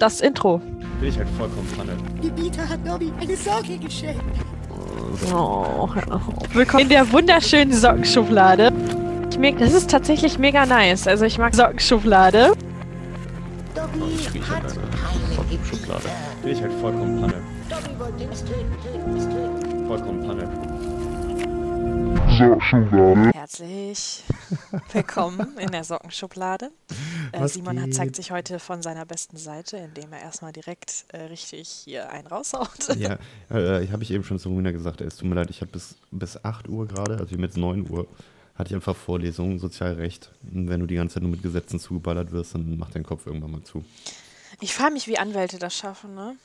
[0.00, 0.58] das Intro.
[0.98, 1.92] Bin ich halt vollkommen Panne.
[2.22, 4.24] Die Bieter hat Nobby eine Socke geschenkt.
[5.32, 5.88] Oh,
[6.52, 8.72] willkommen in der wunderschönen Sockenschublade.
[9.30, 11.06] Ich merke, das ist tatsächlich mega nice.
[11.06, 12.52] Also ich mag Sockenschublade.
[13.74, 14.78] Dobby Ich rieche hat halt
[15.36, 16.08] Sockenschublade.
[16.42, 17.42] Bin ich halt vollkommen Panne.
[17.68, 19.86] Dobby wollte uns töten, töten, uns töten.
[19.86, 20.48] Vollkommen Panne.
[23.34, 24.24] Herzlich
[24.92, 26.70] willkommen in der Sockenschublade.
[27.32, 27.94] Äh, Simon hat, geht?
[27.94, 32.26] zeigt sich heute von seiner besten Seite, indem er erstmal direkt äh, richtig hier einen
[32.26, 32.96] raushaut.
[32.96, 33.18] Ja,
[33.50, 35.96] äh, habe ich eben schon zu Romina gesagt, es tut mir leid, ich habe bis,
[36.10, 38.06] bis 8 Uhr gerade, also jetzt 9 Uhr,
[38.54, 40.30] hatte ich einfach Vorlesungen, Sozialrecht.
[40.52, 43.26] Und wenn du die ganze Zeit nur mit Gesetzen zugeballert wirst, dann macht dein Kopf
[43.26, 43.84] irgendwann mal zu.
[44.60, 46.36] Ich frage mich, wie Anwälte das schaffen, ne?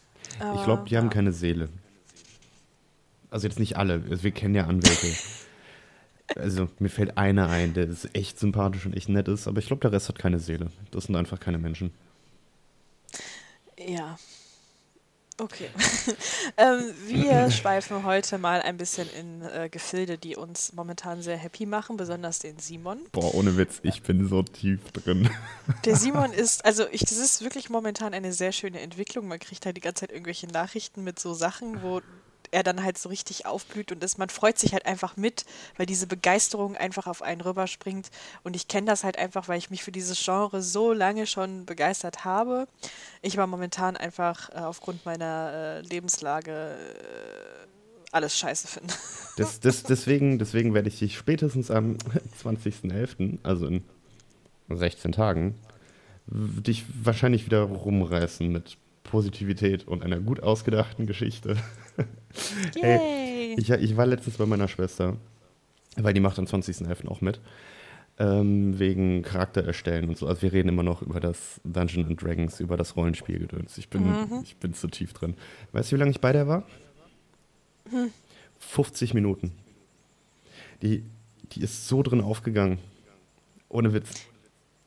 [0.55, 1.70] ich glaube, die haben keine Seele.
[3.30, 5.08] Also jetzt nicht alle, also wir kennen ja Anwälte.
[6.35, 9.67] Also mir fällt einer ein, der ist echt sympathisch und echt nett ist, aber ich
[9.67, 10.71] glaube, der Rest hat keine Seele.
[10.91, 11.93] Das sind einfach keine Menschen.
[13.77, 14.17] Ja.
[15.38, 15.67] Okay.
[16.57, 21.66] ähm, wir schweifen heute mal ein bisschen in äh, Gefilde, die uns momentan sehr happy
[21.66, 23.00] machen, besonders den Simon.
[23.11, 25.30] Boah, ohne Witz, ich bin so tief drin.
[25.83, 29.28] Der Simon ist, also ich, das ist wirklich momentan eine sehr schöne Entwicklung.
[29.28, 32.02] Man kriegt halt die ganze Zeit irgendwelche Nachrichten mit so Sachen, wo
[32.56, 35.86] er dann halt so richtig aufblüht und ist, man freut sich halt einfach mit, weil
[35.86, 38.09] diese Begeisterung einfach auf einen rüberspringt.
[38.44, 41.66] Und ich kenne das halt einfach, weil ich mich für dieses Genre so lange schon
[41.66, 42.67] begeistert habe.
[43.22, 47.67] Ich war momentan einfach äh, aufgrund meiner äh, Lebenslage äh,
[48.14, 48.94] alles scheiße finde.
[49.36, 51.97] Das, das, deswegen, deswegen werde ich dich spätestens am
[52.44, 53.84] 20.11., also in
[54.69, 55.56] 16 Tagen,
[56.28, 61.58] dich wahrscheinlich wieder rumreißen mit Positivität und einer gut ausgedachten Geschichte.
[62.75, 63.55] Yay!
[63.58, 65.17] Ich, ich war letztens bei meiner Schwester,
[65.97, 67.08] weil die macht am 20.11.
[67.08, 67.39] auch mit,
[68.19, 70.28] ähm, wegen Charakter erstellen und so.
[70.28, 73.78] Also wir reden immer noch über das Dungeon and Dragons, über das Rollenspielgedöns.
[73.78, 75.36] Ich bin, ich bin zu tief drin.
[75.72, 76.63] Weißt du, wie lange ich bei der war?
[78.59, 79.52] 50 Minuten.
[80.81, 81.03] Die,
[81.52, 82.79] die ist so drin aufgegangen.
[83.69, 84.28] Ohne Witz.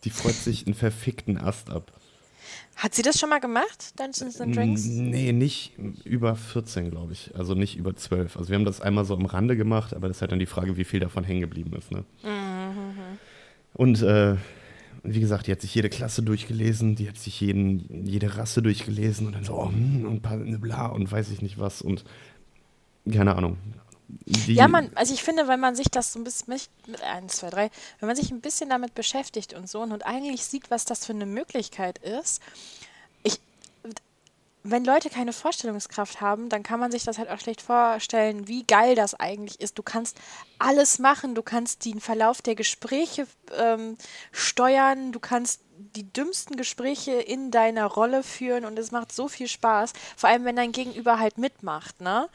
[0.05, 1.93] Die freut sich einen verfickten Ast ab.
[2.77, 4.87] Hat sie das schon mal gemacht, Dungeons and Dragons?
[4.87, 5.73] Nee, nicht
[6.05, 7.35] über 14, glaube ich.
[7.37, 8.37] Also nicht über 12.
[8.37, 10.47] Also wir haben das einmal so am Rande gemacht, aber das ist halt dann die
[10.47, 11.91] Frage, wie viel davon hängen geblieben ist.
[11.91, 12.05] Ne?
[13.75, 14.37] Und äh,
[15.03, 19.27] wie gesagt, die hat sich jede Klasse durchgelesen, die hat sich jeden, jede Rasse durchgelesen
[19.27, 22.05] und dann so, oh, hm, und paar, bla und weiß ich nicht was und
[23.11, 23.57] keine Ahnung.
[24.47, 26.55] Ja, man, also ich finde, wenn man sich das so ein bisschen
[26.87, 27.71] mit 1, 2, 3,
[28.01, 31.13] wenn man sich ein bisschen damit beschäftigt und so und eigentlich sieht, was das für
[31.13, 32.41] eine Möglichkeit ist,
[33.23, 33.41] ich,
[34.63, 38.65] wenn Leute keine Vorstellungskraft haben, dann kann man sich das halt auch schlecht vorstellen, wie
[38.65, 39.79] geil das eigentlich ist.
[39.79, 40.17] Du kannst
[40.59, 43.27] alles machen, du kannst den Verlauf der Gespräche
[43.57, 43.97] ähm,
[44.33, 49.49] steuern, du kannst die dümmsten Gespräche in deiner Rolle führen und es macht so viel
[49.49, 52.29] Spaß, vor allem wenn dein Gegenüber halt mitmacht, ne?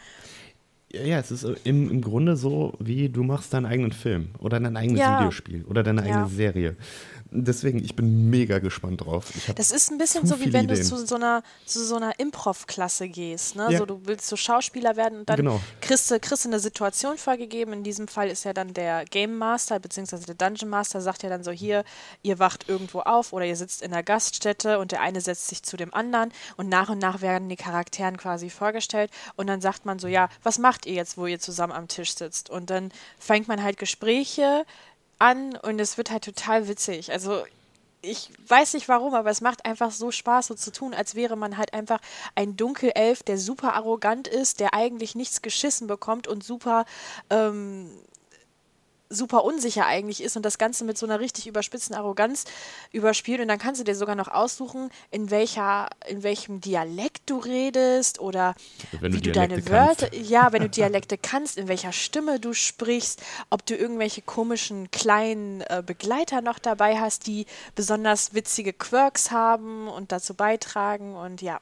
[0.93, 4.77] Ja, es ist im, im Grunde so, wie du machst deinen eigenen Film oder dein
[4.77, 5.19] eigenes Ja.
[5.19, 6.27] Videospiel oder deine eigene Ja.
[6.27, 6.75] Serie.
[7.35, 9.31] Deswegen, ich bin mega gespannt drauf.
[9.55, 10.85] Das ist ein bisschen so, wie wenn du Ideen.
[10.87, 13.55] zu so einer, zu so einer Improv-Klasse gehst.
[13.55, 13.67] Ne?
[13.71, 13.79] Ja.
[13.79, 15.59] So, du willst so Schauspieler werden und dann Genau.
[15.81, 17.73] kriegst du, kriegst du eine Situation vorgegeben.
[17.73, 20.17] In diesem Fall ist ja dann der Game Master bzw.
[20.25, 21.83] der Dungeon Master sagt ja dann so, hier,
[22.21, 25.63] ihr wacht irgendwo auf oder ihr sitzt in der Gaststätte und der eine setzt sich
[25.63, 29.85] zu dem anderen und nach und nach werden die Charakteren quasi vorgestellt und dann sagt
[29.85, 32.49] man so, ja, was macht ihr jetzt, wo ihr zusammen am Tisch sitzt?
[32.49, 34.65] Und dann fängt man halt Gespräche
[35.23, 37.11] an und es wird halt total witzig.
[37.11, 37.43] Also
[38.01, 41.37] ich weiß nicht warum, aber es macht einfach so Spaß, so zu tun, als wäre
[41.37, 41.99] man halt einfach
[42.35, 46.83] ein Dunkelelf, der super arrogant ist, der eigentlich nichts geschissen bekommt und super,
[47.29, 47.89] ähm,
[49.13, 52.45] super unsicher eigentlich ist und das Ganze mit so einer richtig überspitzten Arroganz
[52.91, 53.39] überspielt.
[53.41, 58.19] Und dann kannst du dir sogar noch aussuchen, in welcher, in welchem Dialekt du redest
[58.19, 58.55] oder
[58.99, 60.29] Wenn du wie du Dialekte deine Wörter, kannst.
[60.29, 65.61] ja, wenn du Dialekte kannst, in welcher Stimme du sprichst, ob du irgendwelche komischen kleinen
[65.61, 67.45] äh, Begleiter noch dabei hast, die
[67.75, 71.59] besonders witzige Quirks haben und dazu beitragen und ja,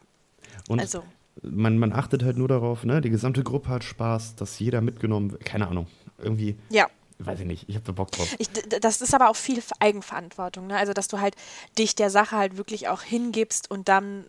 [0.67, 1.03] Und also
[1.41, 3.01] man, man achtet halt nur darauf, ne?
[3.01, 5.45] Die gesamte Gruppe hat Spaß, dass jeder mitgenommen wird.
[5.45, 5.87] Keine Ahnung.
[6.17, 6.87] Irgendwie, ja.
[7.25, 8.27] Weiß ich nicht, ich habe da Bock drauf.
[8.37, 10.77] Ich, das ist aber auch viel Eigenverantwortung, ne?
[10.77, 11.35] Also, dass du halt
[11.77, 14.25] dich der Sache halt wirklich auch hingibst und dann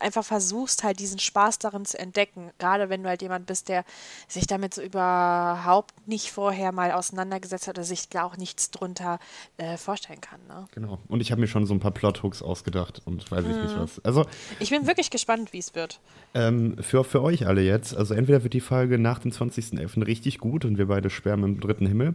[0.00, 2.50] einfach versuchst, halt diesen Spaß darin zu entdecken.
[2.58, 3.84] Gerade wenn du halt jemand bist, der
[4.28, 9.18] sich damit so überhaupt nicht vorher mal auseinandergesetzt hat oder sich da auch nichts drunter
[9.56, 10.40] äh, vorstellen kann.
[10.48, 10.66] Ne?
[10.74, 10.98] Genau.
[11.08, 13.62] Und ich habe mir schon so ein paar Plothooks ausgedacht und weiß ich Mhm.
[13.62, 14.04] nicht was.
[14.04, 14.24] Also
[14.60, 16.00] Ich bin wirklich gespannt, wie es wird.
[16.34, 20.06] ähm, für, für euch alle jetzt, also entweder wird die Folge nach dem 20.11.
[20.06, 22.14] richtig gut und wir beide schwärmen im dritten Himmel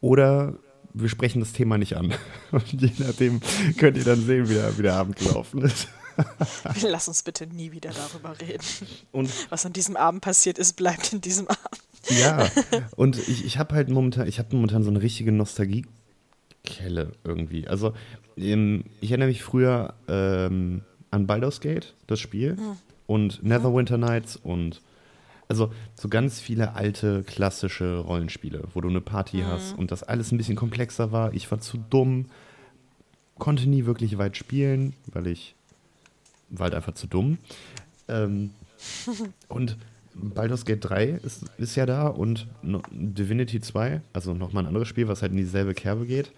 [0.00, 0.54] oder
[0.94, 2.14] wir sprechen das Thema nicht an.
[2.50, 3.40] Und je nachdem
[3.78, 5.86] könnt ihr dann sehen, wie der, wie der Abend gelaufen ist.
[6.82, 8.64] Lass uns bitte nie wieder darüber reden.
[9.12, 11.82] Und Was an diesem Abend passiert ist, bleibt in diesem Abend.
[12.08, 12.48] Ja,
[12.96, 17.68] und ich, ich habe halt momentan, ich habe momentan so eine richtige Nostalgiekelle irgendwie.
[17.68, 17.92] Also
[18.36, 22.56] ähm, ich erinnere mich früher ähm, an Baldur's Gate, das Spiel,
[23.06, 24.80] und Neverwinter Nights und
[25.48, 30.30] also so ganz viele alte klassische Rollenspiele, wo du eine Party hast und das alles
[30.30, 31.32] ein bisschen komplexer war.
[31.32, 32.26] Ich war zu dumm,
[33.38, 35.54] konnte nie wirklich weit spielen, weil ich
[36.50, 37.38] war halt einfach zu dumm.
[38.08, 38.50] Ähm,
[39.48, 39.76] und
[40.14, 44.88] Baldur's Gate 3 ist, ist ja da und no, Divinity 2, also nochmal ein anderes
[44.88, 46.32] Spiel, was halt in dieselbe Kerbe geht.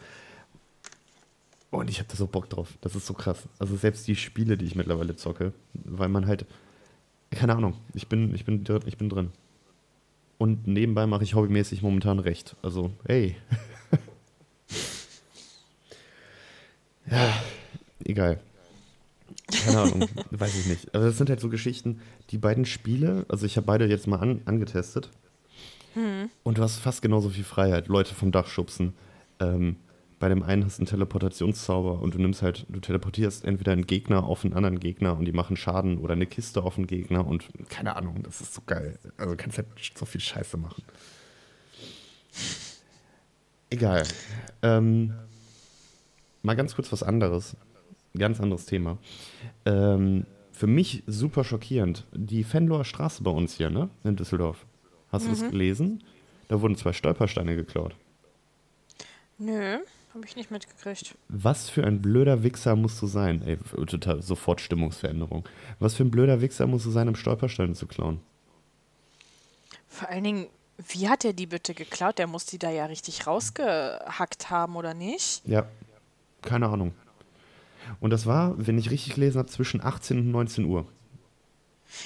[1.71, 2.77] Und ich habe da so Bock drauf.
[2.81, 3.45] Das ist so krass.
[3.59, 6.45] Also selbst die Spiele, die ich mittlerweile zocke, weil man halt,
[7.31, 9.31] keine Ahnung, ich bin, ich bin, drin- ich bin drin.
[10.39, 12.57] Und nebenbei mache ich hobbymäßig momentan recht.
[12.63, 13.37] Also, hey.
[17.11, 17.33] ja,
[18.05, 18.41] egal.
[19.51, 20.95] Keine Ahnung, weiß ich nicht.
[20.95, 22.01] Aber das sind halt so Geschichten,
[22.31, 25.11] die beiden Spiele, also ich habe beide jetzt mal an, angetestet.
[26.45, 28.95] Und du hast fast genauso viel Freiheit, Leute vom Dach schubsen.
[29.41, 29.77] Ähm,
[30.21, 33.87] bei dem einen hast du einen Teleportationszauber und du nimmst halt, du teleportierst entweder einen
[33.87, 37.27] Gegner auf einen anderen Gegner und die machen Schaden oder eine Kiste auf einen Gegner
[37.27, 38.99] und keine Ahnung, das ist so geil.
[39.17, 40.85] Also du kannst halt so viel Scheiße machen.
[43.71, 44.07] Egal.
[44.63, 45.15] Ähm,
[46.43, 47.57] mal ganz kurz was anderes.
[48.17, 48.99] Ganz anderes Thema.
[49.65, 52.07] Ähm, für mich super schockierend.
[52.13, 53.89] Die Fenloher Straße bei uns hier, ne?
[54.05, 54.67] In Düsseldorf.
[55.11, 56.05] Hast du das gelesen?
[56.49, 57.95] Da wurden zwei Stolpersteine geklaut.
[59.39, 59.79] Nö,
[60.13, 61.17] habe ich nicht mitgekriegt.
[61.29, 63.43] Was für ein blöder Wichser musst du sein?
[63.43, 65.49] Ey, total sofort Stimmungsveränderung.
[65.79, 68.21] Was für ein blöder Wichser musst du sein, um Stolpersteine zu klauen?
[69.89, 70.47] Vor allen Dingen,
[70.89, 72.19] wie hat er die bitte geklaut?
[72.19, 75.47] Der muss die da ja richtig rausgehackt haben, oder nicht?
[75.47, 75.67] Ja,
[76.43, 76.93] keine Ahnung.
[77.99, 80.87] Und das war, wenn ich richtig gelesen habe, zwischen 18 und 19 Uhr.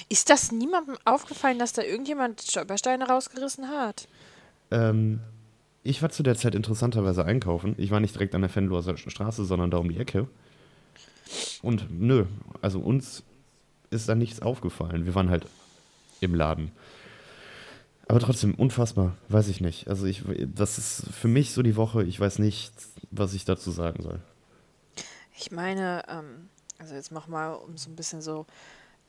[0.09, 4.07] Ist das niemandem aufgefallen, dass da irgendjemand Stolpersteine rausgerissen hat?
[4.71, 5.19] Ähm,
[5.83, 7.75] ich war zu der Zeit interessanterweise einkaufen.
[7.77, 10.27] Ich war nicht direkt an der Fenloher Straße, sondern da um die Ecke.
[11.61, 12.25] Und nö,
[12.61, 13.23] also uns
[13.91, 15.05] ist da nichts aufgefallen.
[15.05, 15.45] Wir waren halt
[16.21, 16.71] im Laden.
[18.07, 19.87] Aber trotzdem, unfassbar, weiß ich nicht.
[19.87, 20.23] Also ich,
[20.53, 22.71] das ist für mich so die Woche, ich weiß nicht,
[23.11, 24.19] was ich dazu sagen soll.
[25.37, 26.49] Ich meine, ähm,
[26.79, 28.45] also jetzt mach mal, um so ein bisschen so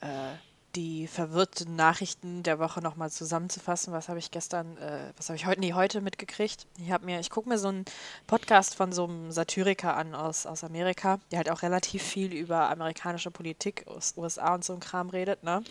[0.01, 0.35] äh,
[0.77, 3.93] die verwirrten Nachrichten der Woche nochmal zusammenzufassen.
[3.93, 6.67] Was habe ich gestern, äh, was habe ich heute, nee, heute mitgekriegt?
[6.79, 7.87] Ich habe mir, ich gucke mir so einen
[8.27, 12.69] Podcast von so einem Satyriker an aus, aus Amerika, der halt auch relativ viel über
[12.71, 15.63] amerikanische Politik aus USA und so ein Kram redet, ne?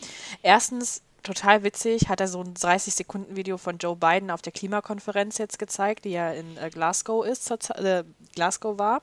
[0.42, 5.60] Erstens, total witzig, hat er so ein 30-Sekunden-Video von Joe Biden auf der Klimakonferenz jetzt
[5.60, 8.04] gezeigt, die ja in äh, Glasgow ist, zur äh,
[8.34, 9.02] Glasgow war.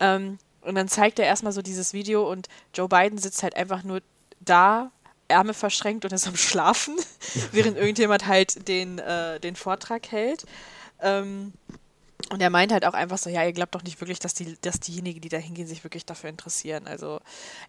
[0.00, 3.82] Ähm, und dann zeigt er erstmal so dieses Video und Joe Biden sitzt halt einfach
[3.82, 4.00] nur
[4.40, 4.90] da,
[5.28, 6.96] Ärmel verschränkt und ist am Schlafen,
[7.52, 10.44] während irgendjemand halt den, äh, den Vortrag hält.
[11.00, 11.52] Ähm,
[12.30, 14.56] und er meint halt auch einfach so, ja, ihr glaubt doch nicht wirklich, dass, die,
[14.60, 16.86] dass diejenigen, die da hingehen, sich wirklich dafür interessieren.
[16.86, 17.20] Also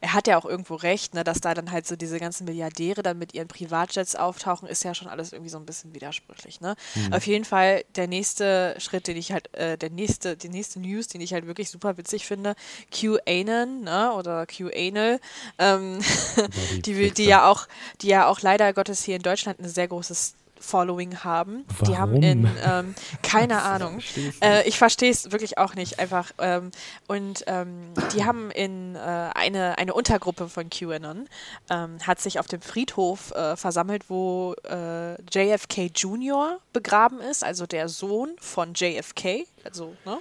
[0.02, 3.04] er hat ja auch irgendwo recht, ne, dass da dann halt so diese ganzen Milliardäre
[3.04, 6.62] dann mit ihren Privatjets auftauchen, ist ja schon alles irgendwie so ein bisschen widersprüchlich.
[6.62, 6.75] Ne?
[7.12, 11.07] Auf jeden Fall der nächste Schritt, den ich halt, äh, der nächste, die nächste News,
[11.07, 12.56] den ich halt wirklich super witzig finde,
[12.92, 15.19] QAnon, ne, oder QAnal,
[15.60, 16.00] ähm,
[16.86, 17.68] die die, die ja auch,
[18.02, 21.66] die ja auch leider Gottes hier in Deutschland ein sehr großes Following haben.
[21.88, 22.24] Die haben Warum?
[22.24, 24.00] in, ähm, keine Ahnung.
[24.42, 26.31] Äh, ich verstehe es wirklich auch nicht, einfach.
[26.40, 26.71] Ähm,
[27.07, 31.28] und ähm, die haben in äh, eine, eine Untergruppe von QAnon,
[31.69, 36.59] ähm, hat sich auf dem Friedhof äh, versammelt, wo äh, JFK Jr.
[36.74, 39.45] begraben ist, also der Sohn von JFK.
[39.64, 40.19] Also, ne?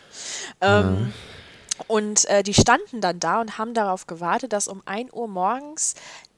[0.61, 1.13] Ähm,
[1.89, 5.95] Und äh, die standen dann da und haben darauf gewartet, dass um 1 Uhr morgens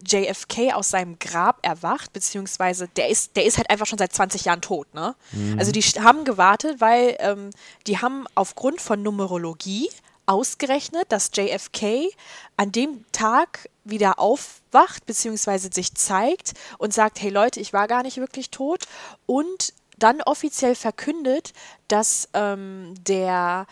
[0.06, 4.44] JFK aus seinem Grab erwacht, beziehungsweise der ist, der ist halt einfach schon seit 20
[4.44, 5.14] Jahren tot, ne?
[5.58, 7.50] Also die haben gewartet, weil ähm,
[7.86, 9.88] die haben aufgrund von Numerologie
[10.26, 12.10] ausgerechnet, dass JFK
[12.56, 18.02] an dem Tag wieder aufwacht, beziehungsweise sich zeigt und sagt, hey Leute, ich war gar
[18.02, 18.86] nicht wirklich tot
[19.26, 21.52] und dann offiziell verkündet,
[21.88, 23.66] dass ähm, der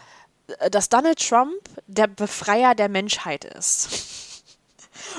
[0.71, 1.55] dass Donald Trump
[1.87, 4.43] der Befreier der Menschheit ist.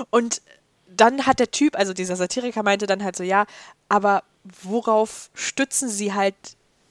[0.09, 0.41] Und
[0.87, 3.45] dann hat der Typ, also dieser Satiriker meinte dann halt so, ja,
[3.89, 4.23] aber
[4.63, 6.35] worauf stützen sie halt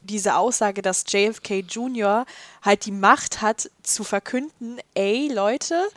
[0.02, 2.26] diese Aussage, dass JFK Jr.
[2.62, 5.88] halt die Macht hat zu verkünden, ey Leute,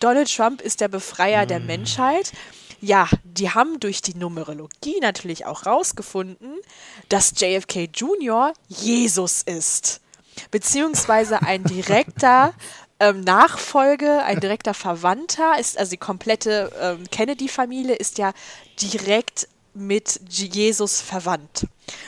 [0.00, 2.32] Donald Trump ist der Befreier der Menschheit.
[2.80, 6.54] Ja, die haben durch die Numerologie natürlich auch rausgefunden,
[7.08, 8.52] dass JFK Jr.
[8.68, 10.01] Jesus ist
[10.50, 12.54] beziehungsweise ein direkter
[13.00, 18.32] ähm, Nachfolge, ein direkter Verwandter, ist also die komplette ähm, Kennedy-Familie ist ja
[18.80, 21.66] direkt mit Jesus verwandt.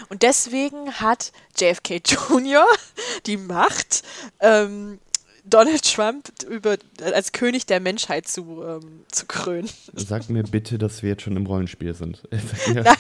[0.09, 2.67] Und deswegen hat JFK Jr.
[3.27, 4.03] die Macht,
[4.41, 4.99] ähm,
[5.47, 9.69] Donald Trump über, als König der Menschheit zu, ähm, zu krönen.
[9.95, 12.23] Sag mir bitte, dass wir jetzt schon im Rollenspiel sind.
[12.31, 12.97] Sag mir, Nein,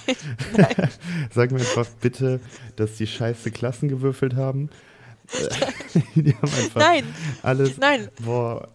[0.76, 0.90] nein.
[1.32, 2.40] sag mir einfach bitte,
[2.76, 4.68] dass die scheiße Klassen gewürfelt haben.
[6.14, 7.14] Die haben einfach Nein.
[7.42, 7.76] alles.
[7.78, 8.08] Nein.
[8.20, 8.68] Boah.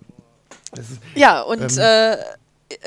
[0.78, 1.80] Ist, Ja, und Ähm.
[1.80, 2.18] äh,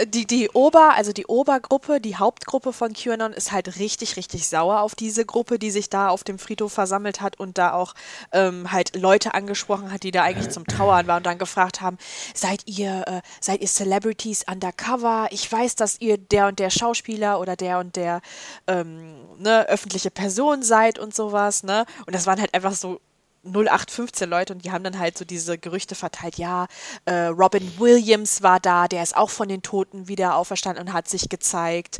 [0.06, 4.80] die, die Ober, also die Obergruppe, die Hauptgruppe von QAnon ist halt richtig, richtig sauer
[4.80, 7.94] auf diese Gruppe, die sich da auf dem Friedhof versammelt hat und da auch
[8.30, 11.98] ähm, halt Leute angesprochen hat, die da eigentlich zum Trauern waren und dann gefragt haben,
[12.32, 15.26] seid ihr, äh, seid ihr Celebrities undercover?
[15.32, 18.20] Ich weiß, dass ihr der und der Schauspieler oder der und der
[18.68, 21.86] ähm, ne, öffentliche Person seid und sowas, ne?
[22.06, 23.00] Und das waren halt einfach so
[23.44, 26.66] 0815 Leute und die haben dann halt so diese Gerüchte verteilt, ja,
[27.04, 31.08] äh, Robin Williams war da, der ist auch von den Toten wieder auferstanden und hat
[31.08, 31.98] sich gezeigt.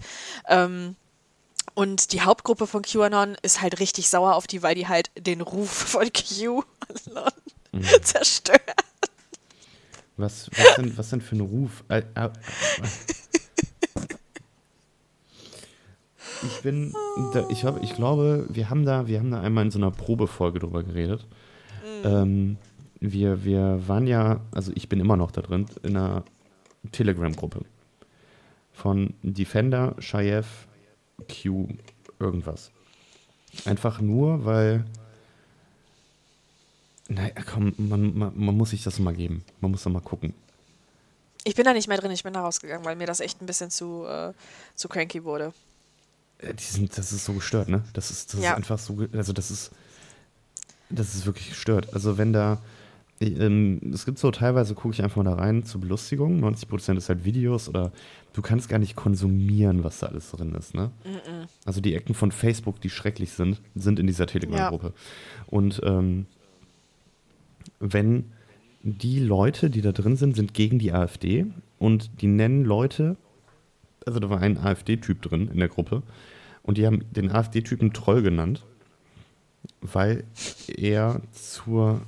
[0.49, 0.97] Ähm,
[1.75, 5.41] und die Hauptgruppe von QAnon ist halt richtig sauer auf die, weil die halt den
[5.41, 6.65] Ruf von QAnon
[8.03, 8.61] zerstört.
[10.17, 11.85] was, was, denn, was denn für ein Ruf?
[11.89, 12.31] Äh, äh,
[16.45, 16.95] ich bin,
[17.33, 19.91] da, ich, hab, ich glaube, wir haben, da, wir haben da einmal in so einer
[19.91, 21.27] Probefolge drüber geredet.
[22.05, 22.57] Ähm,
[23.01, 26.25] wir, wir waren ja, also ich bin immer noch da drin, in einer
[26.91, 27.65] Telegram-Gruppe
[28.73, 30.67] von Defender, Shayev,
[31.29, 31.69] Q,
[32.19, 32.71] irgendwas.
[33.65, 34.85] Einfach nur, weil.
[37.09, 39.45] Naja, komm, man, man, man muss sich das mal geben.
[39.61, 40.33] Man muss da mal gucken.
[41.45, 43.47] Ich bin da nicht mehr drin, ich bin da rausgegangen, weil mir das echt ein
[43.47, 44.33] bisschen zu, äh,
[44.77, 45.53] zu cranky wurde.
[46.43, 47.83] Äh, Die sind, das ist so gestört, ne?
[47.95, 48.51] Das ist, das Ja.
[48.51, 49.71] ist einfach so, also das ist,
[50.91, 51.95] das ist wirklich gestört.
[51.95, 52.61] Also wenn da,
[53.21, 57.09] ähm, es gibt so teilweise, gucke ich einfach mal da rein zur Belustigung, 90% ist
[57.09, 57.93] halt Videos oder
[58.33, 60.91] du kannst gar nicht konsumieren, was da alles drin ist, ne?
[61.65, 64.93] Also die Ecken von Facebook, die schrecklich sind, sind in dieser Telegram-Gruppe.
[65.47, 66.27] Und ähm,
[67.79, 68.25] wenn
[68.83, 71.47] die Leute, die da drin sind, sind gegen die AfD
[71.79, 73.17] und die nennen Leute,
[74.07, 76.03] also da war ein AfD-Typ drin in der Gruppe
[76.63, 78.65] und die haben den AfD-Typen Troll genannt,
[79.81, 80.25] weil
[80.69, 82.03] er zur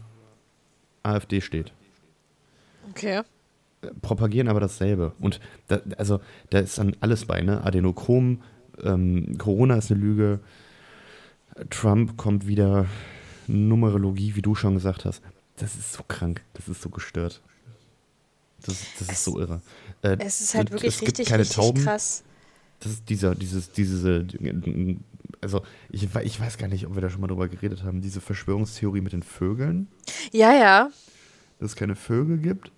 [1.02, 1.72] AfD steht.
[2.90, 3.22] Okay.
[4.00, 5.12] Propagieren aber dasselbe.
[5.20, 6.20] Und da, also
[6.50, 7.62] da ist dann alles bei, ne?
[7.64, 8.42] Adenochrom,
[8.82, 10.40] ähm, Corona ist eine Lüge,
[11.70, 12.86] Trump kommt wieder,
[13.46, 15.22] Numerologie, wie du schon gesagt hast.
[15.56, 17.42] Das ist so krank, das ist so gestört.
[18.66, 19.60] Das, das ist so irre.
[20.02, 21.82] Äh, Es ist halt es wirklich gibt richtig, keine richtig Tauben.
[21.84, 22.22] krass.
[22.80, 24.26] Das ist dieser, dieses, diese,
[25.40, 28.20] also ich, ich weiß gar nicht, ob wir da schon mal drüber geredet haben, diese
[28.20, 29.86] Verschwörungstheorie mit den Vögeln,
[30.32, 30.90] Ja, ja.
[31.60, 32.70] dass es keine Vögel gibt,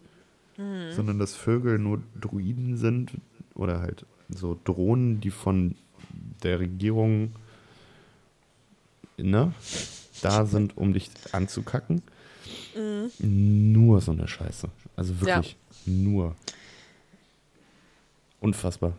[0.59, 0.93] Mhm.
[0.95, 3.13] sondern dass Vögel nur Druiden sind
[3.55, 5.75] oder halt so Drohnen, die von
[6.43, 7.33] der Regierung
[9.19, 9.53] ne,
[10.23, 12.01] da sind, um dich anzukacken.
[13.19, 14.69] Nur so eine Scheiße.
[14.97, 16.35] Also wirklich nur.
[18.41, 18.93] Unfassbar.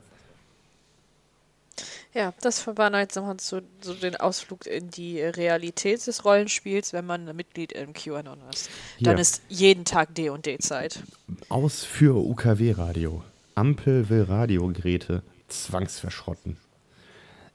[2.13, 7.05] Ja, das war jetzt nochmal so, so den Ausflug in die Realität des Rollenspiels, wenn
[7.05, 8.69] man Mitglied im QAnon ist.
[8.99, 9.21] Dann Hier.
[9.21, 11.03] ist jeden Tag D und D-Zeit.
[11.49, 13.23] Aus für UKW-Radio.
[13.53, 16.57] Ampel will Radiogeräte zwangsverschrotten.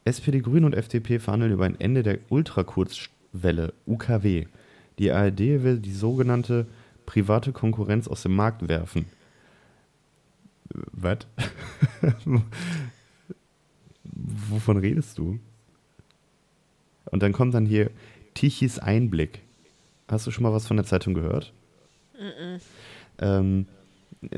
[0.05, 4.47] SPD, Grüne und FDP verhandeln über ein Ende der Ultrakurzwelle, UKW.
[4.99, 6.67] Die ARD will die sogenannte
[7.07, 9.07] private Konkurrenz aus dem Markt werfen.
[10.93, 11.19] Was?
[14.05, 15.39] Wovon redest du?
[17.11, 17.91] Und dann kommt dann hier
[18.35, 19.41] Tichys Einblick.
[20.09, 21.53] Hast du schon mal was von der Zeitung gehört?
[23.19, 23.67] Ähm,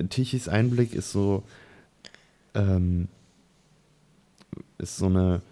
[0.08, 1.42] Tichys Einblick ist so
[2.54, 3.08] ähm,
[4.78, 5.42] ist so eine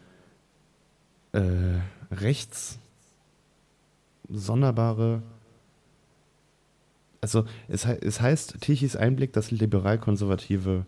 [1.32, 1.80] äh,
[2.14, 2.78] rechts
[4.32, 5.22] sonderbare
[7.22, 10.84] also es, es heißt Tichys Einblick das liberal-konservative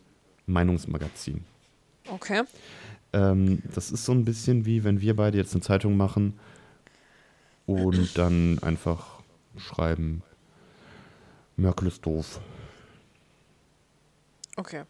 [0.47, 1.45] Meinungsmagazin.
[2.11, 2.43] Okay.
[3.13, 6.35] Ähm, das ist so ein bisschen wie wenn wir beide jetzt eine Zeitung machen
[7.67, 9.23] und dann einfach
[9.57, 10.23] schreiben
[11.57, 12.41] Merkel ist doof.
[14.57, 14.83] Okay.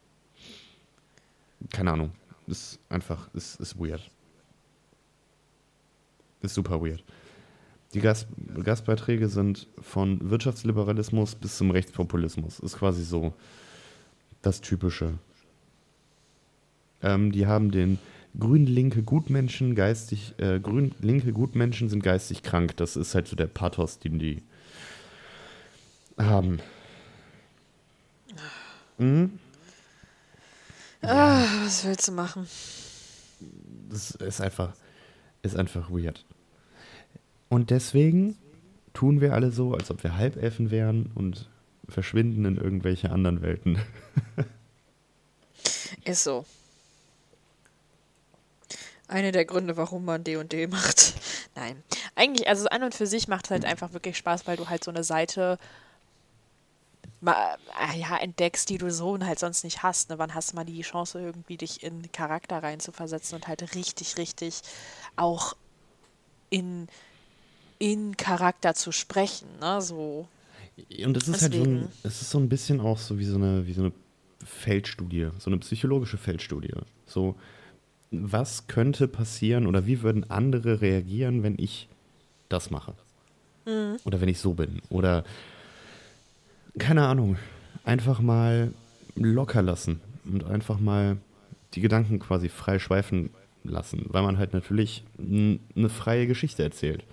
[1.71, 2.13] keine Ahnung.
[2.47, 4.11] Ist einfach, ist, ist weird.
[6.43, 7.03] Ist super weird.
[7.95, 8.27] Die Gast,
[8.63, 12.59] Gastbeiträge sind von Wirtschaftsliberalismus bis zum Rechtspopulismus.
[12.59, 13.33] Ist quasi so
[14.43, 15.15] das Typische.
[17.03, 17.99] Ähm, die haben den
[18.39, 22.77] grün-linke Gutmenschen geistig, äh, grün-linke Gutmenschen sind geistig krank.
[22.77, 24.43] Das ist halt so der Pathos, den die
[26.19, 26.61] haben.
[31.03, 32.49] Ah, was willst du machen?
[33.89, 34.73] Das ist einfach,
[35.43, 36.25] ist einfach weird.
[37.55, 38.37] Und deswegen
[38.95, 41.49] tun wir alle so, als ob wir Halbelfen wären und
[41.89, 43.79] verschwinden in irgendwelche anderen Welten.
[46.05, 46.45] Ist so.
[49.07, 51.15] Eine der Gründe, warum man D&D macht.
[51.55, 51.81] Nein.
[52.17, 54.83] Eigentlich, also an und für sich macht es halt einfach wirklich Spaß, weil du halt
[54.83, 55.57] so eine Seite
[57.21, 60.11] mal, äh, ja, entdeckst, die du so halt sonst nicht hast.
[60.11, 60.19] Ne?
[60.19, 63.77] Wann hast du mal die Chance, irgendwie dich in Charakter rein zu versetzen und halt
[63.77, 64.63] richtig, richtig
[65.15, 65.55] auch
[66.51, 66.89] in,
[67.85, 69.83] in Charakter zu sprechen, ne?
[69.83, 70.27] So.
[71.05, 71.93] Und es ist halt so ein, Deswegen.
[72.03, 73.93] es ist so ein bisschen auch so wie so eine, wie so eine
[74.43, 76.73] Feldstudie, so eine psychologische Feldstudie.
[77.07, 77.35] So,
[78.11, 81.89] was könnte passieren oder wie würden andere reagieren, wenn ich
[82.49, 82.95] das mache?
[83.67, 84.81] Oder wenn ich so bin?
[84.89, 85.25] Oder
[86.79, 87.37] keine Ahnung,
[87.85, 88.73] einfach mal
[89.15, 91.19] locker lassen und einfach mal
[91.75, 93.31] die Gedanken quasi frei schweifen
[93.63, 97.05] lassen, weil man halt natürlich eine freie Geschichte erzählt.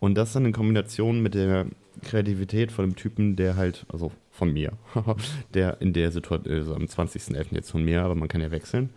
[0.00, 1.66] Und das dann in Kombination mit der
[2.02, 4.72] Kreativität von dem Typen, der halt, also von mir,
[5.54, 7.48] der in der Situation, also am 20.11.
[7.50, 8.90] jetzt von mir, aber man kann ja wechseln,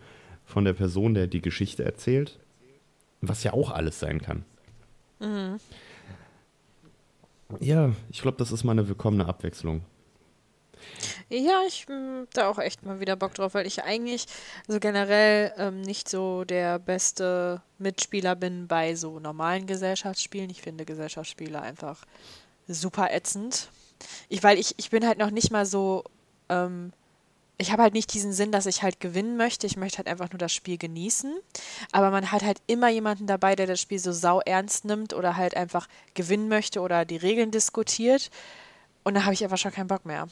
[0.46, 2.40] von der Person, der die Geschichte erzählt,
[3.22, 4.46] was ja auch alles sein kann.
[7.60, 9.82] Ja, ich glaube, das ist mal eine willkommene Abwechslung.
[11.30, 14.26] Ja, ich mm, da auch echt mal wieder Bock drauf, weil ich eigentlich
[14.68, 20.50] so generell ähm, nicht so der beste Mitspieler bin bei so normalen Gesellschaftsspielen.
[20.50, 22.06] Ich finde Gesellschaftsspiele einfach
[22.68, 23.70] super ätzend.
[24.30, 26.04] Ich, weil ich, ich bin halt noch nicht mal so,
[26.50, 26.92] ähm,
[27.58, 29.68] ich habe halt nicht diesen Sinn, dass ich halt gewinnen möchte.
[29.68, 31.34] Ich möchte halt einfach nur das Spiel genießen.
[31.92, 35.38] Aber man hat halt immer jemanden dabei, der das Spiel so sau ernst nimmt oder
[35.38, 38.30] halt einfach gewinnen möchte oder die Regeln diskutiert.
[39.04, 40.28] Und da habe ich einfach schon keinen Bock mehr.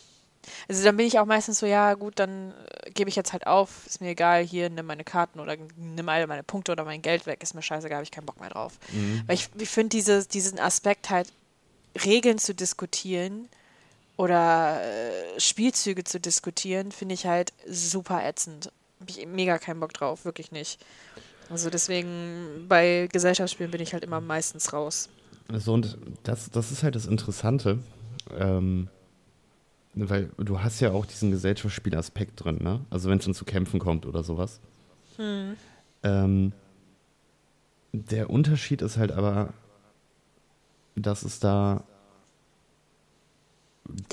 [0.67, 3.48] Also dann bin ich auch meistens so, ja gut, dann äh, gebe ich jetzt halt
[3.48, 7.01] auf, ist mir egal, hier nimm meine Karten oder nimm alle meine Punkte oder mein
[7.01, 8.79] Geld weg, ist mir scheißegal, habe ich keinen Bock mehr drauf.
[9.27, 11.31] Weil ich, ich finde diese, diesen Aspekt halt,
[12.05, 13.50] Regeln zu diskutieren
[14.18, 18.72] oder äh, Spielzüge zu diskutieren, finde ich halt super ätzend.
[19.00, 20.79] Habe ich mega keinen Bock drauf, wirklich nicht.
[21.50, 25.09] Also deswegen bei Gesellschaftsspielen bin ich halt immer meistens raus.
[25.51, 27.79] So, und das, das ist halt das Interessante,
[28.37, 28.87] ähm,
[29.93, 32.81] weil du hast ja auch diesen Gesellschaftsspielaspekt drin, ne?
[32.89, 34.59] Also wenn es dann zu Kämpfen kommt oder sowas.
[36.03, 36.53] Ähm,
[37.93, 39.53] der Unterschied ist halt aber,
[40.95, 41.83] dass es da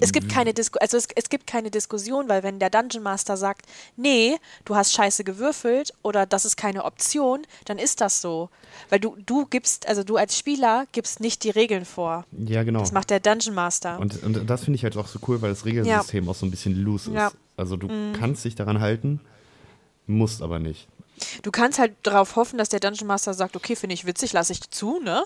[0.01, 3.37] Es gibt keine Disku also es, es gibt keine Diskussion, weil wenn der Dungeon Master
[3.37, 8.51] sagt, nee, du hast scheiße gewürfelt oder das ist keine Option, dann ist das so.
[8.91, 12.25] Weil du, du gibst, also du als Spieler gibst nicht die Regeln vor.
[12.33, 12.81] Ja, genau.
[12.81, 13.99] Das macht der Dungeon Master.
[13.99, 16.51] Und, und das finde ich halt auch so cool, weil das Regelsystem auch so ein
[16.51, 17.17] bisschen loose ist.
[17.17, 17.31] Ja.
[17.31, 17.37] Mhm.
[17.57, 19.21] Also du kannst dich daran halten,
[20.07, 20.89] musst aber nicht.
[21.43, 24.53] Du kannst halt darauf hoffen, dass der Dungeon Master sagt, okay, finde ich witzig, lasse
[24.53, 25.25] ich zu, ne?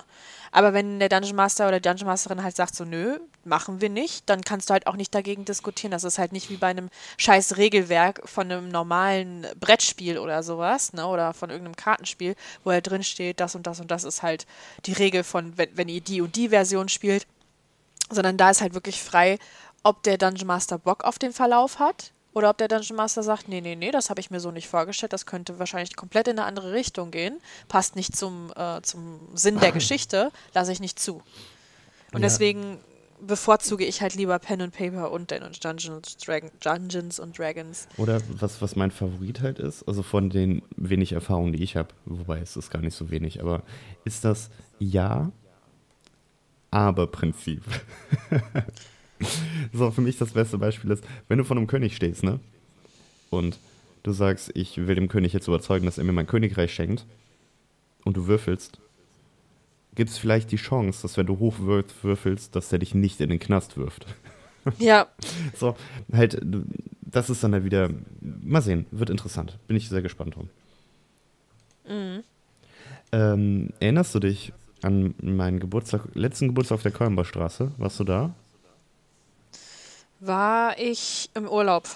[0.51, 3.89] Aber wenn der Dungeon Master oder die Dungeon Masterin halt sagt so, nö, machen wir
[3.89, 5.91] nicht, dann kannst du halt auch nicht dagegen diskutieren.
[5.91, 10.93] Das ist halt nicht wie bei einem scheiß Regelwerk von einem normalen Brettspiel oder sowas,
[10.93, 11.07] ne?
[11.07, 14.47] Oder von irgendeinem Kartenspiel, wo halt drin steht, das und das und das ist halt
[14.85, 17.27] die Regel von, wenn, wenn ihr die und die Version spielt.
[18.11, 19.39] Sondern da ist halt wirklich frei,
[19.83, 23.49] ob der Dungeon Master Bock auf den Verlauf hat oder ob der Dungeon Master sagt,
[23.49, 26.39] nee, nee, nee, das habe ich mir so nicht vorgestellt, das könnte wahrscheinlich komplett in
[26.39, 30.99] eine andere Richtung gehen, passt nicht zum, äh, zum Sinn der Geschichte, lasse ich nicht
[30.99, 31.17] zu.
[32.13, 32.29] Und Ja.
[32.29, 32.79] deswegen
[33.21, 37.87] bevorzuge ich halt lieber Pen and Paper und Dungeons, Dragon, Dungeons und Dragons.
[37.97, 41.91] Oder was, was mein Favorit halt ist, also von den wenig Erfahrungen, die ich habe,
[42.05, 43.63] wobei es ist gar nicht so wenig, aber
[44.05, 45.31] ist das Ja,
[46.73, 47.63] aber Prinzip.
[49.73, 52.41] so, für mich das beste Beispiel ist, wenn du vor einem König stehst, ne?
[53.31, 53.59] Und
[54.03, 57.07] du sagst, ich will dem König jetzt überzeugen, dass er mir mein Königreich schenkt
[58.05, 58.79] und du würfelst,
[59.95, 63.21] gibt es vielleicht die Chance, dass wenn du hoch würf- würfelst, dass er dich nicht
[63.21, 64.07] in den Knast wirft.
[64.79, 65.09] Ja,
[65.57, 65.75] So,
[66.13, 66.41] halt,
[67.01, 69.59] das ist dann halt wieder, mal sehen, wird interessant.
[69.67, 70.49] Bin ich sehr gespannt drum.
[73.11, 77.73] Ähm, erinnerst du dich an meinen Geburtstag, letzten Geburtstag auf der Kölnberstraße?
[77.77, 78.35] Warst du da?
[80.27, 81.89] War ich im Urlaub.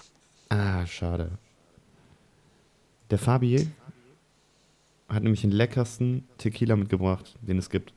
[0.49, 1.31] Ah, schade.
[3.11, 3.69] Der Fabi
[5.09, 7.93] hat nämlich den leckersten Tequila mitgebracht, den es gibt.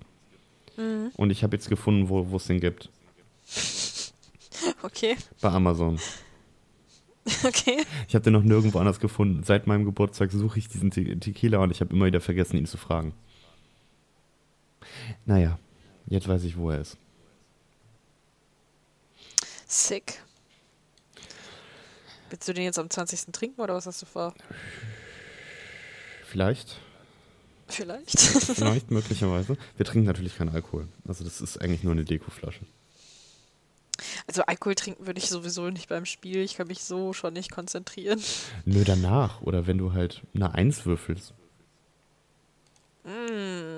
[1.18, 2.90] Und ich habe jetzt gefunden, wo wo es den gibt.
[4.82, 5.98] Okay, Bei Amazon.
[7.46, 7.82] okay.
[8.10, 9.44] Ich habe den noch nirgendwo anders gefunden.
[9.44, 12.66] Seit meinem Geburtstag suche ich diesen Te Tequila und ich habe immer wieder vergessen, ihn
[12.66, 13.14] zu fragen.
[15.26, 15.58] Naja,
[16.08, 16.98] jetzt weiß ich, wo er ist.
[19.70, 20.20] Sick.
[22.32, 23.32] Willst du den jetzt am 20.
[23.32, 24.34] trinken oder was hast du vor?
[26.26, 26.80] Vielleicht,
[27.68, 28.20] Vielleicht.
[28.20, 29.58] vielleicht, möglicherweise.
[29.78, 30.88] Wir trinken natürlich keinen Alkohol.
[31.08, 32.62] Also das ist eigentlich nur eine Dekoflasche.
[34.26, 36.38] Also Alkohol trinken würde ich sowieso nicht beim Spiel.
[36.38, 38.20] Ich kann mich so schon nicht konzentrieren.
[38.66, 39.42] Nö, danach.
[39.42, 41.34] Oder wenn du halt eine Eins würfelst.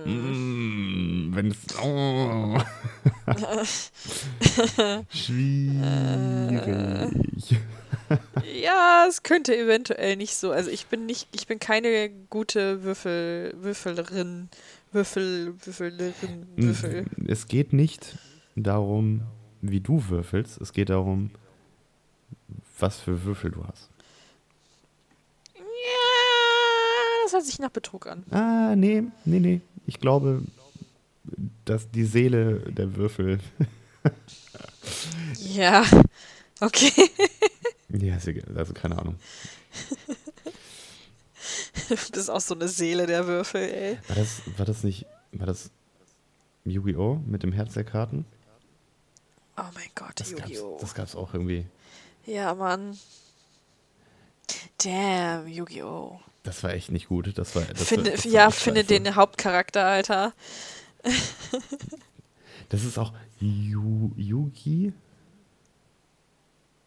[0.05, 1.57] Mm, wenn es.
[1.81, 2.57] Oh.
[5.13, 5.81] Schwierig.
[8.61, 10.51] Ja, es könnte eventuell nicht so.
[10.51, 14.49] Also ich bin nicht, ich bin keine gute Würfel, Würfelerin,
[14.91, 17.05] Würfel, Würfelerin, Würfel.
[17.27, 18.17] Es geht nicht
[18.55, 19.21] darum,
[19.61, 20.59] wie du würfelst.
[20.59, 21.31] Es geht darum,
[22.79, 23.89] was für Würfel du hast.
[25.55, 28.23] Ja, das hört sich nach Betrug an.
[28.31, 29.61] Ah, nee, nee, nee.
[29.85, 30.43] Ich glaube,
[31.65, 33.39] dass die Seele der Würfel.
[35.39, 35.85] Ja,
[36.59, 36.91] okay.
[37.89, 38.17] ja.
[38.55, 39.15] Also keine Ahnung.
[41.89, 43.97] Das ist auch so eine Seele der Würfel, ey.
[44.07, 45.05] War das, war das nicht.
[45.31, 45.69] War das
[46.65, 47.21] Yu-Gi-Oh!
[47.25, 48.25] mit dem Herz der Karten?
[49.57, 50.77] Oh mein Gott, Das gab's, Yu-Gi-Oh!
[50.81, 51.65] das gab's auch irgendwie.
[52.25, 52.97] Ja, Mann.
[54.83, 56.19] Damn, Yu-Gi-Oh!
[56.43, 57.38] Das war echt nicht gut.
[57.38, 60.34] Das war, das Finde, war, das ja, finde den Hauptcharakter, Alter.
[62.69, 64.93] Das ist auch Yu, Yugi?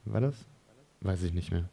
[0.06, 0.34] War das?
[1.02, 1.68] Weiß ich nicht mehr.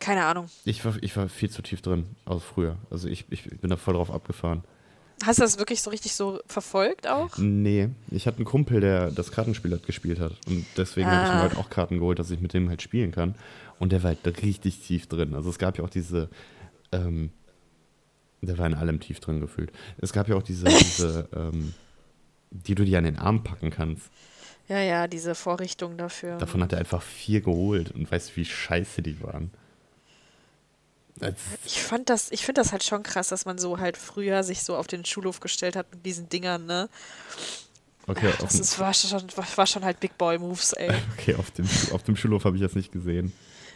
[0.00, 0.50] Keine Ahnung.
[0.66, 2.76] Ich war, ich war viel zu tief drin, aus früher.
[2.90, 4.64] Also ich, ich bin da voll drauf abgefahren.
[5.24, 7.38] Hast du das wirklich so richtig so verfolgt auch?
[7.38, 10.32] Nee, ich hatte einen Kumpel, der das Kartenspiel hat gespielt hat.
[10.46, 11.34] Und deswegen habe ich Ah.
[11.36, 13.34] mir halt auch Karten geholt, dass ich mit dem halt spielen kann.
[13.78, 15.34] Und der war halt richtig tief drin.
[15.34, 16.28] Also es gab ja auch diese,
[16.92, 17.30] ähm,
[18.40, 19.72] der war in allem tief drin gefühlt.
[19.98, 21.74] Es gab ja auch diese, diese, ähm,
[22.50, 24.10] die du dir an den Arm packen kannst.
[24.68, 26.38] Ja, ja, diese Vorrichtung dafür.
[26.38, 29.50] Davon hat er einfach vier geholt und weißt, wie scheiße die waren.
[31.16, 31.34] Das,
[31.64, 34.62] Ich fand das, ich finde das halt schon krass, dass man so halt früher sich
[34.62, 36.88] so auf den Schulhof gestellt hat mit diesen Dingern, ne?
[38.06, 40.90] okay, auf, Das ist, war, schon, war schon halt Big Boy Moves, ey.
[41.12, 43.32] okay auf, dem, auf dem Schulhof habe ich das nicht gesehen.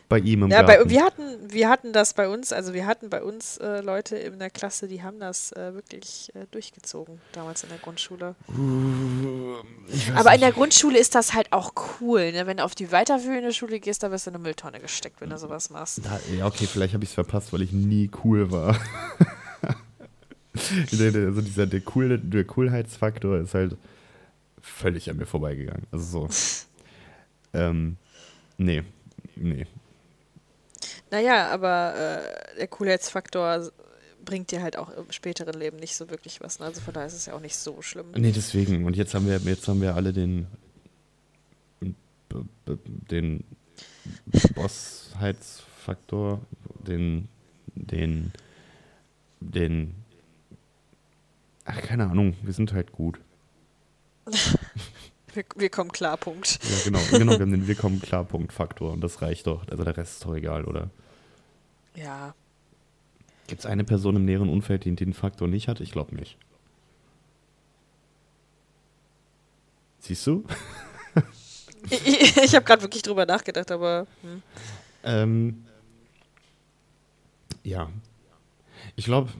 [0.08, 0.90] Bei ihm im Ja, bei, Garten.
[0.90, 4.38] wir hatten, wir hatten das bei uns, also wir hatten bei uns äh, Leute in
[4.38, 8.34] der Klasse, die haben das äh, wirklich äh, durchgezogen, damals in der Grundschule.
[8.48, 10.42] Aber in nicht.
[10.42, 12.46] der Grundschule ist das halt auch cool, ne?
[12.46, 15.28] Wenn du auf die weiterführende Schule gehst, da wirst du in eine Mülltonne gesteckt, wenn
[15.28, 16.00] du sowas machst.
[16.38, 18.78] Ja, okay, vielleicht habe ich es verpasst, weil ich nie cool war.
[20.90, 23.76] Also dieser der, cool, der Coolheitsfaktor ist halt
[24.60, 25.86] völlig an mir vorbeigegangen.
[25.92, 26.28] Also so.
[27.58, 27.96] ähm,
[28.56, 28.82] nee,
[29.36, 29.66] nee.
[31.10, 33.70] Naja, aber äh, der Coolheitsfaktor
[34.24, 36.60] bringt dir halt auch im späteren Leben nicht so wirklich was.
[36.60, 36.66] Ne?
[36.66, 38.10] Also von daher ist es ja auch nicht so schlimm.
[38.14, 38.84] Nee, deswegen.
[38.84, 40.46] Und jetzt haben wir, jetzt haben wir alle den,
[43.10, 43.44] den
[44.54, 46.40] Bossheitsfaktor,
[46.86, 47.28] den,
[47.74, 48.32] den,
[49.40, 49.94] den,
[51.64, 53.18] ach, keine Ahnung, wir sind halt gut.
[55.38, 56.58] Wir, wir kommen klar, Punkt.
[56.68, 59.68] Ja, genau, genau, wir haben den Willkommen Klarpunkt Faktor und das reicht doch.
[59.68, 60.90] Also der Rest ist doch egal, oder?
[61.94, 62.34] Ja.
[63.46, 65.78] Gibt es eine Person im näheren Umfeld, die den Faktor nicht hat?
[65.78, 66.36] Ich glaube nicht.
[70.00, 70.44] Siehst du?
[71.90, 74.42] Ich, ich, ich habe gerade wirklich drüber nachgedacht, aber hm.
[75.04, 75.64] Ähm,
[77.62, 77.88] ja.
[78.96, 79.30] Ich glaube,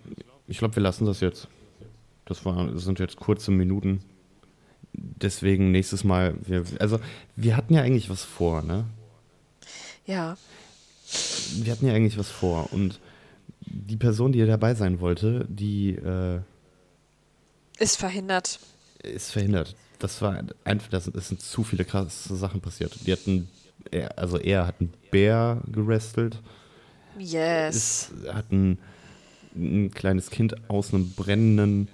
[0.46, 1.48] ich glaub, wir lassen das jetzt.
[2.26, 4.02] Das, war, das sind jetzt kurze Minuten.
[5.00, 6.34] Deswegen nächstes Mal.
[6.44, 6.98] Wir, also,
[7.36, 8.84] wir hatten ja eigentlich was vor, ne?
[10.06, 10.36] ja.
[11.56, 12.72] Wir hatten ja eigentlich was vor.
[12.72, 13.00] Und
[13.60, 16.40] die Person, die dabei sein wollte, die äh,
[17.78, 18.58] Ist verhindert.
[19.02, 19.74] ist verhindert.
[19.98, 22.94] Das war einfach, das, es sind zu viele krasse Sachen passiert.
[23.06, 23.48] Die hatten,
[23.90, 26.40] er, also er hat einen Bär gerestelt.
[27.18, 27.76] Yes.
[27.76, 28.78] ist, hat ein,
[29.56, 31.88] ein kleines Kind aus einem brennenden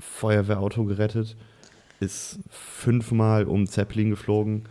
[0.00, 1.36] Feuerwehrauto gerettet,
[2.00, 4.64] ist fünfmal um Zeppelin geflogen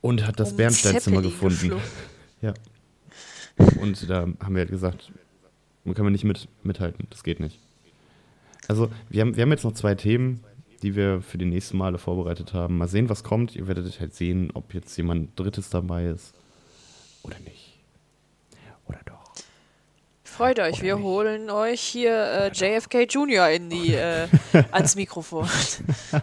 [0.00, 1.54] und hat das Um Bernsteinzimmer gefunden.
[1.60, 1.84] geflogen.
[2.42, 2.54] Ja.
[3.82, 5.12] Und da haben wir halt gesagt,
[5.84, 7.58] man kann man nicht mit, mithalten, das geht nicht.
[8.66, 10.42] Also, wir haben, wir haben jetzt noch zwei Themen,
[10.82, 12.78] die wir für die nächsten Male vorbereitet haben.
[12.78, 13.56] Mal sehen, was kommt.
[13.56, 16.32] Ihr werdet halt sehen, ob jetzt jemand Drittes dabei ist
[17.22, 17.59] oder nicht.
[20.40, 23.50] Freut euch, wir holen euch hier äh, JFK Jr.
[23.50, 24.26] in die, äh,
[24.72, 25.46] ans Mikrofon.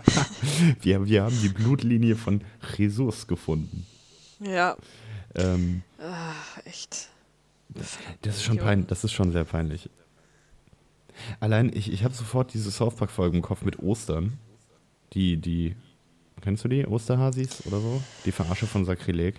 [0.81, 2.41] Wir, wir haben die Blutlinie von
[2.75, 3.85] Jesus gefunden.
[4.39, 4.75] ja.
[5.35, 7.09] Ähm, Ach, echt.
[7.69, 9.87] das, ist schon pein, das ist schon sehr peinlich.
[11.39, 14.39] Allein, ich, ich habe sofort diese South Park-Folge im Kopf mit Ostern.
[15.13, 15.75] Die, die,
[16.41, 16.87] kennst du die?
[16.87, 18.01] Osterhasis oder so?
[18.25, 19.35] Die Verarsche von Sakrileg.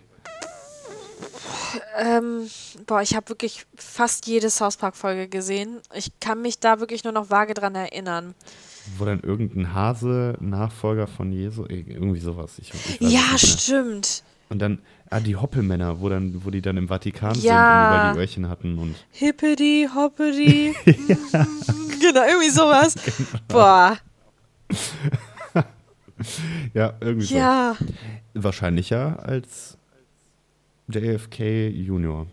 [1.99, 2.49] Ähm,
[2.87, 5.79] boah, ich habe wirklich fast jede South Park-Folge gesehen.
[5.95, 8.35] Ich kann mich da wirklich nur noch vage dran erinnern.
[8.97, 12.53] Wo dann irgendein Hase Nachfolger von Jesu, irgendwie sowas.
[12.59, 14.23] Ich, ich Ja, stimmt.
[14.49, 14.79] Und dann,
[15.11, 17.55] ah, die Hoppelmänner, wo dann, wo die dann im Vatikan sind Ja.
[17.83, 20.75] und überall die Öhrchen hatten und Hippity, hoppity.
[20.87, 22.95] genau, irgendwie sowas.
[23.49, 23.99] Boah,
[26.75, 27.37] ja, irgendwie so.
[27.37, 27.77] ja.
[28.35, 29.78] Wahrscheinlicher als
[30.91, 32.27] JFK Junior.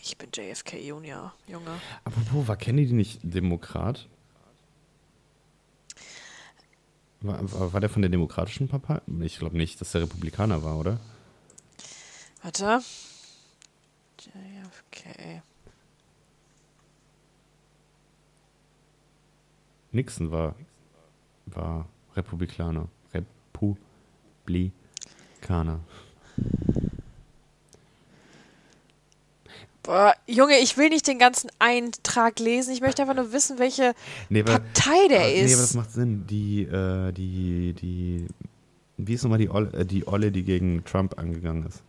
[0.00, 1.80] Ich bin JFK Junior, Junge.
[2.04, 4.08] Apropos, war Kennedy nicht Demokrat?
[7.20, 9.00] War, war, war der von der demokratischen Partei?
[9.22, 11.00] Ich glaube nicht, dass der Republikaner war, oder?
[12.42, 12.80] Warte.
[14.20, 15.42] JFK.
[19.90, 20.54] Nixon war,
[21.46, 22.88] war Republikaner.
[23.12, 25.80] Republikaner.
[29.84, 32.72] Boah, Junge, ich will nicht den ganzen Eintrag lesen.
[32.72, 33.94] Ich möchte einfach nur wissen, welche
[34.30, 35.46] Nee, aber- Partei der aber, ist.
[35.46, 36.26] Nee, aber das macht Sinn.
[36.26, 38.26] Die, äh, die, die,
[38.96, 41.82] wie ist nochmal die Olle, äh, die Olle, die gegen Trump angegangen ist?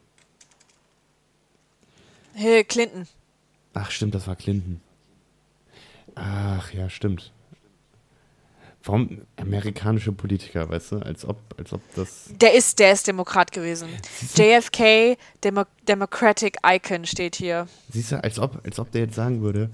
[2.33, 3.07] Hillary Clinton.
[3.73, 4.81] Ach, stimmt, das war Clinton.
[6.15, 7.31] Ach, ja, stimmt.
[8.85, 12.29] Warum amerikanische Politiker, weißt du, als ob, als ob das.
[12.39, 13.89] Der ist, der ist Demokrat gewesen.
[14.35, 17.67] JFK, Demo Democratic Icon steht hier.
[17.89, 19.71] Siehst du, als ob, als ob der jetzt sagen würde,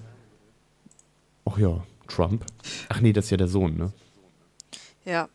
[1.44, 2.46] ach ja, Trump.
[2.88, 3.92] Ach nee, das ist ja der Sohn, ne?
[5.04, 5.28] Ja.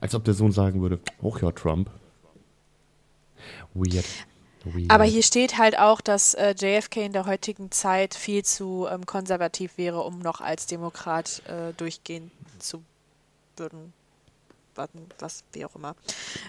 [0.00, 1.90] Als ob der Sohn sagen würde, ach ja, Trump.
[3.72, 4.04] Weird.
[4.64, 4.90] Weird.
[4.90, 9.06] Aber hier steht halt auch, dass äh, JFK in der heutigen Zeit viel zu ähm,
[9.06, 12.82] konservativ wäre, um noch als Demokrat äh, durchgehen zu
[13.56, 13.92] würden.
[14.74, 15.94] Warten, was, wie auch immer.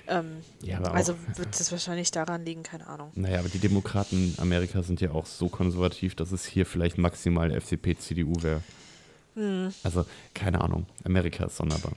[0.07, 3.11] Ähm, Ja, aber auch- also wird es wahrscheinlich daran liegen, keine Ahnung.
[3.15, 6.97] Naja, aber die Demokraten in Amerika sind ja auch so konservativ, dass es hier vielleicht
[6.97, 8.61] maximal FDP, CDU wäre.
[9.35, 9.73] Hm.
[9.83, 10.85] Also, keine Ahnung.
[11.03, 11.91] Amerika ist sonderbar.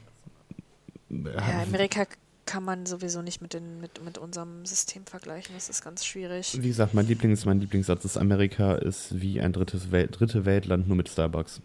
[1.11, 2.07] Ja, Amerika
[2.47, 5.55] kann man sowieso nicht mit, den, mit, mit unserem System vergleichen.
[5.55, 6.57] Das ist ganz schwierig.
[6.61, 10.87] Wie gesagt, mein, Lieblings, mein Lieblingssatz ist, Amerika ist wie ein drittes Welt, dritte Weltland
[10.87, 11.61] nur mit Starbucks.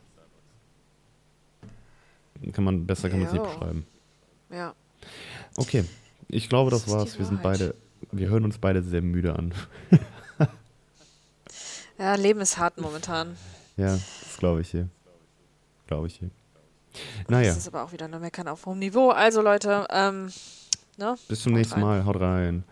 [2.51, 3.85] Kann man, besser kann man es nicht beschreiben.
[4.49, 4.73] Ja.
[5.57, 5.85] Okay,
[6.27, 7.19] ich glaube, das, Das war's.
[7.19, 7.75] Wir sind beide,
[8.11, 9.53] wir hören uns beide sehr müde an.
[12.01, 13.37] Ja, Leben ist hart momentan.
[13.77, 14.89] Ja, das glaube ich hier.
[15.85, 16.31] Glaube ich hier.
[17.27, 19.09] Naja, Das ist aber auch wieder nur Meckern auf hohem Niveau.
[19.11, 20.31] Also Leute, ähm,
[21.01, 21.15] ne?
[21.27, 21.83] bis zum Haut nächsten rein.
[21.83, 22.05] Mal.
[22.05, 22.63] Haut rein.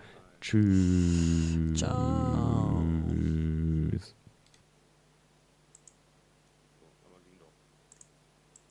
[0.41, 1.79] Tschüss.
[1.79, 2.81] Ciao.